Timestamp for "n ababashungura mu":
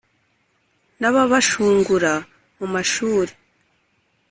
0.99-2.65